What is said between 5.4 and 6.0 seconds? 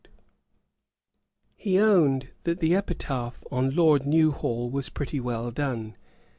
done.